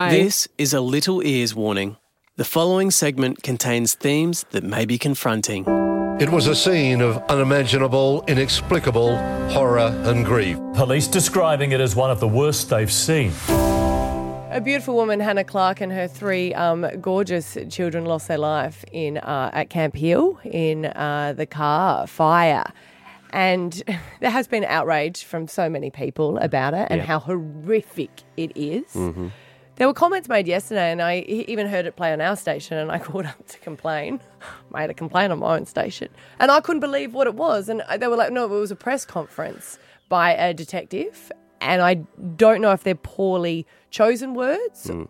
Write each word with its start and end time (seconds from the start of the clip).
This 0.00 0.46
is 0.58 0.72
a 0.72 0.80
Little 0.80 1.26
Ears 1.26 1.56
warning. 1.56 1.96
The 2.36 2.44
following 2.44 2.92
segment 2.92 3.42
contains 3.42 3.94
themes 3.94 4.46
that 4.52 4.62
may 4.62 4.86
be 4.86 4.96
confronting. 4.96 5.64
It 6.20 6.30
was 6.30 6.46
a 6.46 6.54
scene 6.54 7.00
of 7.00 7.16
unimaginable, 7.28 8.22
inexplicable 8.28 9.16
horror 9.48 9.92
and 10.04 10.24
grief. 10.24 10.56
Police 10.74 11.08
describing 11.08 11.72
it 11.72 11.80
as 11.80 11.96
one 11.96 12.12
of 12.12 12.20
the 12.20 12.28
worst 12.28 12.70
they've 12.70 12.92
seen. 12.92 13.32
A 13.48 14.60
beautiful 14.64 14.94
woman, 14.94 15.18
Hannah 15.18 15.42
Clarke, 15.42 15.80
and 15.80 15.90
her 15.90 16.06
three 16.06 16.54
um, 16.54 16.86
gorgeous 17.00 17.58
children 17.68 18.04
lost 18.04 18.28
their 18.28 18.38
life 18.38 18.84
in 18.92 19.18
uh, 19.18 19.50
at 19.52 19.68
Camp 19.68 19.96
Hill 19.96 20.38
in 20.44 20.84
uh, 20.84 21.34
the 21.36 21.44
car 21.44 22.06
fire. 22.06 22.72
And 23.30 23.82
there 24.20 24.30
has 24.30 24.46
been 24.46 24.64
outrage 24.64 25.24
from 25.24 25.48
so 25.48 25.68
many 25.68 25.90
people 25.90 26.38
about 26.38 26.72
it 26.72 26.86
and 26.88 27.00
how 27.00 27.18
horrific 27.18 28.10
it 28.36 28.56
is. 28.56 28.96
There 29.78 29.86
were 29.86 29.94
comments 29.94 30.28
made 30.28 30.48
yesterday, 30.48 30.90
and 30.90 31.00
I 31.00 31.18
even 31.20 31.68
heard 31.68 31.86
it 31.86 31.94
play 31.94 32.12
on 32.12 32.20
our 32.20 32.34
station, 32.34 32.78
and 32.78 32.90
I 32.90 32.98
called 33.06 33.26
up 33.26 33.46
to 33.46 33.58
complain. 33.60 34.20
Made 34.74 34.90
a 34.90 34.94
complaint 34.94 35.32
on 35.32 35.38
my 35.38 35.56
own 35.56 35.66
station, 35.66 36.08
and 36.40 36.50
I 36.50 36.60
couldn't 36.60 36.80
believe 36.80 37.14
what 37.14 37.26
it 37.26 37.34
was. 37.34 37.68
And 37.68 37.82
they 37.96 38.08
were 38.08 38.16
like, 38.16 38.32
"No, 38.32 38.44
it 38.44 38.48
was 38.48 38.72
a 38.72 38.76
press 38.76 39.06
conference 39.06 39.78
by 40.08 40.32
a 40.34 40.52
detective," 40.52 41.30
and 41.60 41.80
I 41.80 41.94
don't 42.36 42.60
know 42.60 42.72
if 42.72 42.82
they're 42.82 42.96
poorly 42.96 43.66
chosen 43.90 44.34
words. 44.34 44.88
Hmm. 44.88 45.04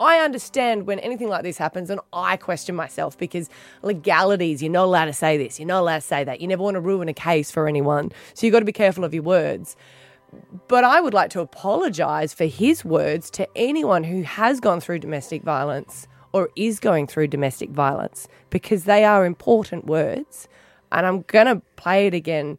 I 0.00 0.18
understand 0.18 0.86
when 0.86 0.98
anything 1.00 1.28
like 1.28 1.42
this 1.42 1.58
happens, 1.58 1.90
and 1.90 2.00
I 2.12 2.36
question 2.36 2.74
myself 2.74 3.18
because 3.18 3.50
legalities, 3.82 4.62
you're 4.62 4.72
not 4.72 4.84
allowed 4.84 5.06
to 5.06 5.12
say 5.12 5.36
this, 5.36 5.58
you're 5.58 5.68
not 5.68 5.80
allowed 5.80 5.96
to 5.96 6.00
say 6.02 6.24
that. 6.24 6.40
You 6.40 6.48
never 6.48 6.62
want 6.62 6.74
to 6.74 6.80
ruin 6.80 7.08
a 7.08 7.14
case 7.14 7.50
for 7.50 7.68
anyone. 7.68 8.12
So 8.34 8.46
you've 8.46 8.52
got 8.52 8.60
to 8.60 8.64
be 8.64 8.72
careful 8.72 9.04
of 9.04 9.12
your 9.12 9.22
words. 9.22 9.76
But 10.68 10.84
I 10.84 11.00
would 11.00 11.14
like 11.14 11.30
to 11.30 11.40
apologise 11.40 12.32
for 12.32 12.44
his 12.44 12.84
words 12.84 13.30
to 13.30 13.48
anyone 13.56 14.04
who 14.04 14.22
has 14.22 14.60
gone 14.60 14.80
through 14.80 15.00
domestic 15.00 15.42
violence 15.42 16.06
or 16.32 16.50
is 16.56 16.80
going 16.80 17.06
through 17.06 17.28
domestic 17.28 17.70
violence 17.70 18.28
because 18.50 18.84
they 18.84 19.04
are 19.04 19.24
important 19.24 19.86
words. 19.86 20.48
And 20.90 21.06
I'm 21.06 21.22
going 21.22 21.46
to 21.46 21.62
play 21.76 22.06
it 22.06 22.14
again 22.14 22.58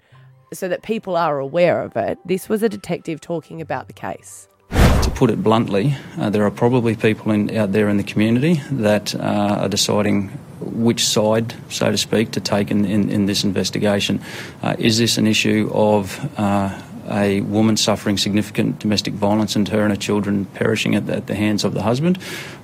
so 0.53 0.68
that 0.68 0.81
people 0.84 1.18
are 1.18 1.40
aware 1.40 1.81
of 1.81 1.96
it. 1.98 2.18
This 2.26 2.48
was 2.48 2.64
a 2.64 2.70
detective 2.70 3.22
talking 3.22 3.62
about 3.62 3.88
the 3.88 3.94
case. 3.94 4.48
To 4.70 5.12
put 5.12 5.30
it 5.30 5.44
bluntly, 5.44 5.96
uh, 6.18 6.30
there 6.30 6.44
are 6.46 6.52
probably 6.52 6.96
people 6.96 7.31
in, 7.31 7.56
out 7.56 7.73
there 7.73 7.90
in 7.90 7.98
the 7.98 8.03
community 8.03 8.62
that 8.72 9.14
uh, 9.14 9.59
are 9.62 9.70
deciding 9.70 10.30
which 10.62 11.06
side, 11.06 11.53
so 11.70 11.92
to 11.92 11.98
speak, 11.98 12.31
to 12.31 12.40
take 12.40 12.72
in, 12.72 12.86
in, 12.86 13.09
in 13.09 13.26
this 13.26 13.44
investigation. 13.44 14.22
Uh, 14.64 14.76
is 14.80 14.98
this 14.98 15.18
an 15.18 15.28
issue 15.28 15.70
of 15.73 16.18
uh, 16.40 16.81
a 17.09 17.42
woman 17.42 17.78
suffering 17.78 18.17
significant 18.17 18.80
domestic 18.80 19.14
violence 19.14 19.56
and 19.56 19.67
her 19.70 19.81
and 19.81 19.92
her 19.92 19.98
children 19.98 20.45
perishing 20.45 20.95
at 20.95 21.08
the, 21.08 21.17
at 21.17 21.28
the 21.28 21.36
hands 21.36 21.64
of 21.64 21.73
the 21.73 21.81
husband? 21.84 22.20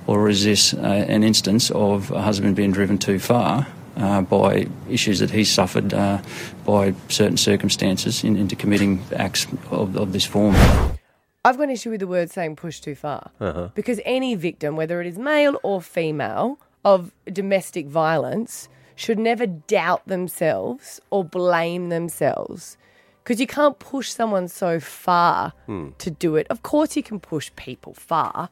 Or 0.06 0.28
is 0.28 0.44
this 0.44 0.74
uh, 0.74 0.78
an 0.78 1.22
instance 1.22 1.70
of 1.70 2.10
a 2.10 2.22
husband 2.22 2.56
being 2.56 2.72
driven 2.72 2.98
too 2.98 3.18
far? 3.18 3.66
Uh, 3.94 4.22
by 4.22 4.66
issues 4.88 5.18
that 5.18 5.30
he 5.30 5.44
suffered 5.44 5.92
uh, 5.92 6.18
by 6.64 6.94
certain 7.08 7.36
circumstances 7.36 8.24
in, 8.24 8.36
into 8.36 8.56
committing 8.56 9.04
acts 9.14 9.46
of, 9.70 9.94
of 9.98 10.14
this 10.14 10.24
form. 10.24 10.54
I've 11.44 11.58
got 11.58 11.64
an 11.64 11.70
issue 11.70 11.90
with 11.90 12.00
the 12.00 12.06
word 12.06 12.30
saying 12.30 12.56
push 12.56 12.80
too 12.80 12.94
far. 12.94 13.30
Because 13.74 14.00
any 14.06 14.34
victim, 14.34 14.76
whether 14.76 15.02
it 15.02 15.06
is 15.06 15.18
male 15.18 15.60
or 15.62 15.82
female, 15.82 16.58
of 16.84 17.12
domestic 17.30 17.86
violence 17.86 18.68
should 18.94 19.18
never 19.18 19.46
doubt 19.46 20.06
themselves 20.06 21.00
or 21.10 21.24
blame 21.24 21.88
themselves. 21.88 22.76
Because 23.22 23.40
you 23.40 23.46
can't 23.46 23.78
push 23.78 24.10
someone 24.10 24.48
so 24.48 24.80
far 24.80 25.52
hmm. 25.66 25.90
to 25.98 26.10
do 26.10 26.36
it. 26.36 26.46
Of 26.50 26.62
course, 26.62 26.96
you 26.96 27.02
can 27.02 27.20
push 27.20 27.50
people 27.54 27.94
far, 27.94 28.48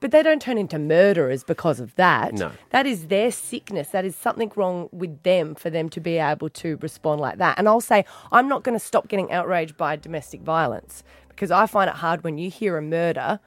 but 0.00 0.10
they 0.10 0.22
don't 0.22 0.42
turn 0.42 0.58
into 0.58 0.78
murderers 0.78 1.42
because 1.42 1.80
of 1.80 1.94
that. 1.94 2.34
No. 2.34 2.52
That 2.70 2.86
is 2.86 3.06
their 3.06 3.30
sickness. 3.30 3.88
That 3.88 4.04
is 4.04 4.14
something 4.14 4.52
wrong 4.54 4.90
with 4.92 5.22
them 5.22 5.54
for 5.54 5.70
them 5.70 5.88
to 5.88 6.00
be 6.00 6.18
able 6.18 6.50
to 6.50 6.76
respond 6.82 7.22
like 7.22 7.38
that. 7.38 7.58
And 7.58 7.66
I'll 7.66 7.80
say, 7.80 8.04
I'm 8.30 8.46
not 8.46 8.62
going 8.62 8.78
to 8.78 8.84
stop 8.84 9.08
getting 9.08 9.32
outraged 9.32 9.78
by 9.78 9.96
domestic 9.96 10.42
violence 10.42 11.02
because 11.28 11.50
I 11.50 11.66
find 11.66 11.88
it 11.88 11.96
hard 11.96 12.22
when 12.22 12.36
you 12.36 12.50
hear 12.50 12.76
a 12.76 12.82
murder 12.82 13.40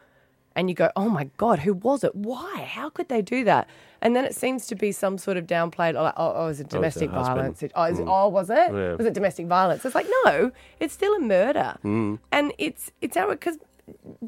and 0.56 0.69
you 0.69 0.75
go, 0.75 0.90
oh 0.96 1.09
my 1.09 1.29
God, 1.38 1.59
who 1.59 1.73
was 1.73 2.03
it? 2.03 2.16
Why? 2.16 2.67
How 2.67 2.90
could 2.90 3.09
they 3.09 3.22
do 3.22 3.44
that? 3.44 3.67
And 4.02 4.16
then 4.16 4.25
it 4.25 4.35
seems 4.35 4.68
to 4.68 4.75
be 4.75 4.91
some 4.91 5.18
sort 5.18 5.38
of 5.38 5.47
downplayed, 5.47 5.96
oh, 5.96 6.03
like, 6.03 6.13
oh, 6.18 6.34
oh 6.35 6.47
is 6.47 6.59
it 6.59 6.68
oh, 6.69 6.75
domestic 6.75 7.09
husband. 7.09 7.38
violence? 7.38 7.63
It- 7.63 7.72
oh, 7.75 7.84
is 7.84 8.00
it, 8.00 8.06
mm. 8.06 8.12
oh, 8.12 8.28
was 8.30 8.50
it? 8.50 8.72
Yeah. 8.72 8.96
Was 8.96 9.06
it 9.06 9.13
domestic 9.13 9.47
violence? 9.47 9.85
It's 9.85 9.96
like, 9.96 10.08
no, 10.25 10.52
it's 10.80 10.94
still 10.94 11.13
a 11.16 11.19
murder. 11.19 11.78
Mm. 11.84 12.19
And 12.31 12.53
it's, 12.58 12.91
it's 13.02 13.18
outright 13.18 13.40
because 13.40 13.58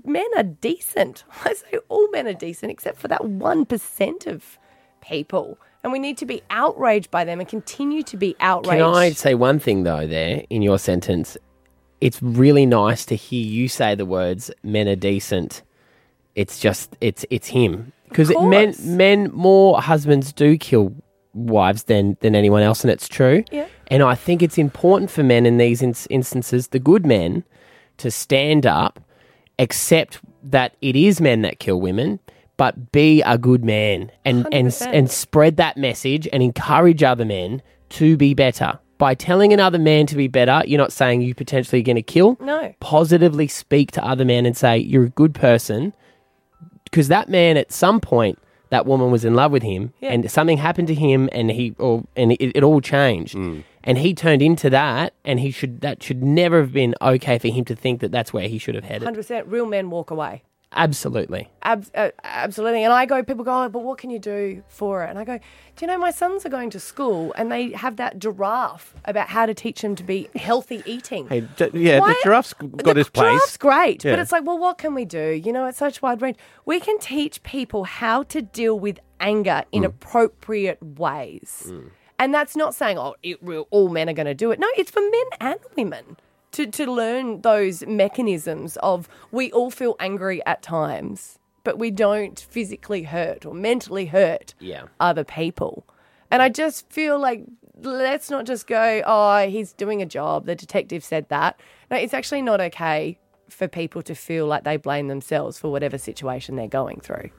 men 0.04 0.28
are 0.38 0.44
decent. 0.44 1.24
I 1.46 1.54
say 1.54 1.80
all 1.90 2.10
men 2.12 2.28
are 2.28 2.34
decent 2.34 2.72
except 2.72 2.98
for 2.98 3.08
that 3.08 3.22
1% 3.22 4.28
of 4.28 4.58
people. 5.02 5.58
And 5.84 5.94
we 5.94 6.00
need 6.00 6.18
to 6.18 6.26
be 6.26 6.42
outraged 6.50 7.10
by 7.10 7.24
them 7.24 7.40
and 7.40 7.48
continue 7.48 8.04
to 8.04 8.18
be 8.18 8.36
outraged. 8.40 8.82
Can 8.82 8.94
I 8.94 9.12
say 9.12 9.34
one 9.34 9.60
thing 9.60 9.84
though? 9.84 10.06
There 10.06 10.44
in 10.50 10.62
your 10.62 10.78
sentence, 10.78 11.38
it's 12.02 12.22
really 12.22 12.66
nice 12.66 13.06
to 13.06 13.16
hear 13.16 13.46
you 13.46 13.70
say 13.70 13.96
the 13.96 14.06
words 14.06 14.52
"men 14.62 14.90
are 14.90 14.98
decent." 14.98 15.62
It's 16.36 16.60
just 16.60 16.98
it's 17.00 17.26
it's 17.30 17.48
him 17.48 17.94
because 18.10 18.34
men 18.42 18.76
men 18.84 19.32
more 19.32 19.82
husbands 19.82 20.34
do 20.34 20.58
kill 20.58 20.94
wives 21.34 21.84
than 21.84 22.18
than 22.22 22.36
anyone 22.36 22.62
else, 22.62 22.84
and 22.84 22.92
it's 22.92 23.08
true. 23.08 23.44
Yeah. 23.52 23.68
And 23.88 24.04
I 24.04 24.16
think 24.16 24.42
it's 24.42 24.58
important 24.58 25.10
for 25.10 25.24
men 25.24 25.46
in 25.46 25.58
these 25.58 25.82
ins- 25.82 26.08
instances, 26.10 26.70
the 26.70 26.80
good 26.80 27.06
men, 27.06 27.44
to 27.98 28.12
stand 28.12 28.66
up, 28.66 29.00
accept 29.58 30.20
that 30.44 30.76
it 30.82 30.96
is 30.96 31.20
men 31.20 31.42
that 31.42 31.60
kill 31.60 31.82
women, 31.82 32.20
but 32.58 32.92
be 32.92 33.22
a 33.24 33.38
good 33.38 33.64
man 33.64 34.12
and 34.26 34.48
and 34.52 34.68
100%. 34.68 34.88
and 34.94 35.10
spread 35.10 35.58
that 35.58 35.78
message 35.78 36.28
and 36.32 36.44
encourage 36.44 37.04
other 37.04 37.26
men 37.26 37.62
to 37.90 38.18
be 38.18 38.34
better. 38.34 38.80
By 38.98 39.16
telling 39.16 39.54
another 39.54 39.80
man 39.80 40.08
to 40.08 40.16
be 40.18 40.28
better, 40.28 40.62
you're 40.68 40.78
not 40.78 40.92
saying 40.92 41.22
you 41.22 41.34
potentially 41.34 41.82
going 41.82 41.96
to 41.96 42.02
kill. 42.02 42.38
No. 42.42 42.76
Positively 42.82 43.48
speak 43.48 43.92
to 43.92 44.04
other 44.04 44.26
men 44.26 44.46
and 44.46 44.58
say 44.58 44.78
you're 44.78 45.06
a 45.06 45.10
good 45.10 45.34
person 45.34 45.94
because 46.90 47.08
that 47.08 47.30
man 47.30 47.58
at 47.58 47.72
some 47.72 48.00
point 48.00 48.40
that 48.70 48.86
woman 48.86 49.10
was 49.12 49.26
in 49.26 49.34
love 49.34 49.52
with 49.52 49.64
him 49.64 49.94
Yeah. 50.00 50.12
and 50.12 50.30
something 50.30 50.58
happened 50.58 50.88
to 50.90 50.94
him 50.96 51.30
and 51.32 51.50
he 51.52 51.76
or 51.80 52.04
and 52.16 52.32
it, 52.34 52.58
it 52.58 52.64
all 52.64 52.82
changed 52.82 53.36
mm. 53.36 53.64
and 53.84 53.98
he 53.98 54.14
turned 54.14 54.42
into 54.42 54.70
that 54.70 55.14
and 55.26 55.40
he 55.40 55.52
should 55.52 55.82
that 55.82 56.04
should 56.04 56.22
never 56.24 56.60
have 56.62 56.72
been 56.74 56.94
okay 57.02 57.40
for 57.40 57.48
him 57.48 57.66
to 57.66 57.76
think 57.76 58.00
that 58.02 58.12
that's 58.12 58.32
where 58.32 58.48
he 58.48 58.58
should 58.58 58.76
have 58.76 58.84
headed 58.84 59.08
100% 59.08 59.44
real 59.48 59.66
men 59.66 59.90
walk 59.90 60.12
away. 60.12 60.44
Absolutely 60.74 61.50
Ab- 61.64 61.86
uh, 61.96 62.10
absolutely. 62.24 62.84
And 62.84 62.94
I 62.94 63.06
go, 63.06 63.24
people 63.24 63.44
go, 63.44 63.64
oh, 63.66 63.70
but 63.70 63.80
what 63.84 63.98
can 63.98 64.10
you 64.10 64.20
do 64.20 64.64
for 64.68 65.04
it? 65.04 65.10
And 65.10 65.18
I 65.20 65.24
go, 65.24 65.38
do 65.38 65.42
you 65.82 65.88
know, 65.88 65.98
my 65.98 66.12
sons 66.12 66.46
are 66.46 66.50
going 66.50 66.70
to 66.72 66.80
school 66.80 67.34
and 67.38 67.52
they 67.52 67.72
have 67.72 67.96
that 67.98 68.20
giraffe 68.20 68.94
about 69.06 69.30
how 69.30 69.46
to 69.46 69.54
teach 69.54 69.82
them 69.82 69.96
to 69.96 70.04
be 70.04 70.30
healthy 70.36 70.82
eating. 70.86 71.28
Hey, 71.28 71.42
d- 71.42 71.70
yeah, 71.74 72.00
Why- 72.00 72.10
the 72.10 72.16
giraffe's 72.24 72.54
got 72.54 72.84
the 72.84 72.94
his 72.96 73.10
place. 73.10 73.26
The 73.26 73.32
Giraffe's 73.32 73.58
great, 73.58 74.04
but 74.04 74.20
it's 74.20 74.32
like, 74.32 74.46
well, 74.46 74.58
what 74.58 74.78
can 74.78 74.94
we 74.94 75.06
do? 75.06 75.30
You 75.32 75.52
know, 75.54 75.66
it's 75.66 75.78
such 75.78 76.02
wide 76.02 76.22
range. 76.22 76.38
We 76.66 76.80
can 76.80 77.00
teach 77.00 77.42
people 77.44 77.84
how 77.84 78.24
to 78.24 78.42
deal 78.42 78.80
with 78.80 79.00
anger 79.20 79.64
in 79.72 79.84
appropriate 79.84 80.82
ways. 80.82 81.72
And 82.18 82.34
that's 82.34 82.56
not 82.56 82.76
saying, 82.76 82.98
oh, 82.98 83.16
it, 83.24 83.38
all 83.70 83.90
men 83.90 84.10
are 84.10 84.14
going 84.14 84.26
to 84.26 84.34
do 84.34 84.52
it. 84.52 84.60
No, 84.60 84.68
it's 84.78 84.92
for 84.92 85.02
men 85.02 85.26
and 85.40 85.60
women 85.78 86.18
to, 86.54 86.66
to 86.68 86.92
learn 86.92 87.42
those 87.42 87.86
mechanisms 87.86 88.78
of 88.78 89.08
we 89.32 89.52
all 89.52 89.70
feel 89.72 89.96
angry 90.00 90.44
at 90.46 90.62
times, 90.62 91.40
but 91.64 91.78
we 91.78 91.92
don't 91.92 92.40
physically 92.40 93.04
hurt 93.04 93.46
or 93.46 93.54
mentally 93.54 94.08
hurt 94.08 94.54
Yeah. 94.60 94.84
other 95.00 95.24
people. 95.24 95.86
And 96.32 96.42
I 96.42 96.50
just 96.50 96.92
feel 96.92 97.20
like 97.20 97.44
let's 97.82 98.30
not 98.30 98.46
just 98.46 98.68
go, 98.68 99.02
oh, 99.06 99.48
he's 99.48 99.74
doing 99.74 100.02
a 100.02 100.06
job. 100.06 100.46
The 100.46 100.56
detective 100.56 101.04
said 101.04 101.30
that. 101.30 101.60
No, 101.90 101.98
it's 101.98 102.14
actually 102.14 102.42
not 102.42 102.60
okay 102.62 103.20
for 103.50 103.68
people 103.68 104.02
to 104.04 104.14
feel 104.14 104.46
like 104.46 104.64
they 104.64 104.78
blame 104.78 105.08
themselves 105.08 105.58
for 105.58 105.72
whatever 105.72 105.98
situation 105.98 106.56
they're 106.56 106.68
going 106.68 107.00
through. 107.00 107.30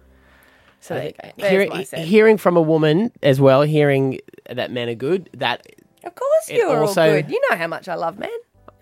So 0.80 0.94
there 0.94 1.04
you 1.04 1.12
go. 1.12 1.28
There's 1.36 1.50
Hearing, 1.90 2.06
hearing 2.06 2.36
from 2.38 2.56
a 2.56 2.62
woman 2.62 3.12
as 3.22 3.40
well 3.40 3.62
hearing 3.62 4.18
that 4.48 4.70
men 4.72 4.88
are 4.88 4.94
good 4.94 5.28
that 5.34 5.66
Of 6.04 6.14
course, 6.14 6.48
you're 6.50 6.74
also- 6.78 7.02
all 7.02 7.08
good. 7.22 7.30
You 7.30 7.40
know 7.50 7.56
how 7.56 7.66
much 7.66 7.86
I 7.88 7.94
love 7.94 8.18
men. 8.18 8.30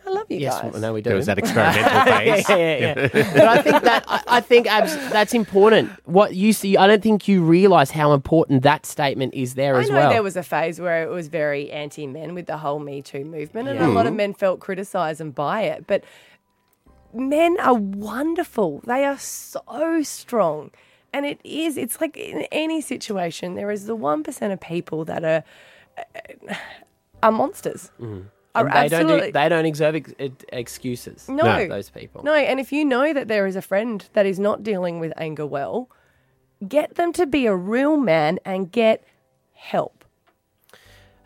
I 0.09 0.11
love 0.11 0.27
you 0.31 0.39
yes 0.39 0.61
guys. 0.61 0.81
no 0.81 0.93
we 0.93 1.03
do 1.03 1.11
There 1.11 1.17
was 1.17 1.27
that 1.27 1.39
experimental 1.45 2.05
phase. 2.05 2.49
yeah, 2.49 2.57
yeah, 2.57 3.09
yeah. 3.15 3.33
but 3.35 3.49
I 3.49 3.63
think 3.63 3.83
that 3.83 4.05
I, 4.09 4.23
I 4.27 4.41
think 4.41 4.67
abs- 4.67 4.97
that's 5.11 5.35
important. 5.35 5.91
What 6.05 6.35
you 6.35 6.53
see, 6.53 6.77
I 6.77 6.87
don't 6.87 7.03
think 7.03 7.29
you 7.29 7.43
realise 7.43 7.91
how 7.91 8.13
important 8.13 8.63
that 8.63 8.87
statement 8.87 9.35
is 9.35 9.55
there 9.55 9.77
I 9.77 9.83
as 9.83 9.91
know 9.91 9.97
well. 9.97 10.11
there 10.11 10.23
was 10.23 10.37
a 10.37 10.43
phase 10.43 10.81
where 10.81 11.03
it 11.03 11.11
was 11.11 11.29
very 11.29 11.71
anti 11.71 12.07
men 12.07 12.35
with 12.35 12.47
the 12.47 12.59
whole 12.59 12.79
Me 12.79 13.03
Too 13.03 13.25
movement, 13.25 13.69
and 13.69 13.79
a 13.79 13.89
lot 13.89 14.07
of 14.07 14.11
mm-hmm. 14.11 14.17
men 14.17 14.35
felt 14.35 14.61
criticised 14.61 15.21
and 15.21 15.35
by 15.35 15.63
it. 15.63 15.87
But 15.87 16.05
men 17.13 17.59
are 17.61 17.75
wonderful. 17.75 18.81
They 18.87 19.05
are 19.05 19.19
so 19.19 20.03
strong. 20.03 20.71
And 21.13 21.25
it 21.25 21.41
is, 21.43 21.77
it's 21.77 22.01
like 22.01 22.17
in 22.17 22.47
any 22.53 22.81
situation, 22.81 23.55
there 23.55 23.71
is 23.71 23.87
the 23.87 23.97
1% 23.97 24.53
of 24.53 24.61
people 24.61 25.05
that 25.07 25.25
are, 25.25 25.45
uh, 25.97 26.03
uh, 26.51 26.55
are 27.23 27.33
monsters. 27.33 27.91
Mm. 27.99 28.27
Oh, 28.55 28.65
they 28.65 28.89
don't 28.89 29.07
do, 29.07 29.31
they 29.33 29.49
don't 29.49 29.65
deserve 29.65 29.95
ex- 29.97 30.15
ex- 30.19 30.45
excuses. 30.53 31.29
No. 31.29 31.69
those 31.69 31.91
people. 31.91 32.23
No, 32.25 32.35
and 32.35 32.59
if 32.59 32.73
you 32.73 32.85
know 32.85 33.13
that 33.13 33.29
there 33.29 33.47
is 33.47 33.57
a 33.57 33.63
friend 33.63 34.05
that 34.15 34.27
is 34.27 34.39
not 34.39 34.63
dealing 34.63 34.99
with 35.01 35.13
anger 35.17 35.47
well, 35.47 35.89
get 36.67 36.97
them 36.97 37.13
to 37.13 37.27
be 37.27 37.47
a 37.47 37.55
real 37.55 37.97
man 37.97 38.39
and 38.45 38.73
get 38.73 39.05
help. 39.55 40.05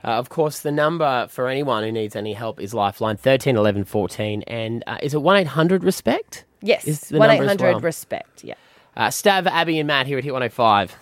Uh, 0.05 0.09
of 0.09 0.29
course, 0.29 0.61
the 0.61 0.73
number 0.73 1.29
for 1.29 1.49
anyone 1.49 1.85
who 1.85 1.93
needs 1.93 2.17
any 2.17 2.33
help 2.33 2.61
is 2.61 2.75
Lifeline 2.75 3.17
13 3.17 3.57
11 3.57 3.85
14. 3.85 4.43
And 4.49 4.83
uh, 4.87 4.99
is 5.01 5.15
it 5.15 5.23
1 5.23 5.37
800 5.37 5.85
Respect? 5.85 6.45
Yes, 6.61 6.87
Is 6.87 7.01
the 7.09 7.19
one 7.19 7.29
number 7.29 7.43
eight 7.43 7.45
as 7.45 7.49
hundred 7.51 7.73
well. 7.73 7.81
respect. 7.81 8.45
Yeah. 8.45 8.55
Uh, 8.97 9.09
Stav, 9.09 9.47
Abby, 9.47 9.79
and 9.79 9.87
Matt 9.87 10.07
here 10.07 10.19
at 10.19 10.25
Hit 10.25 10.33
105. 10.33 10.97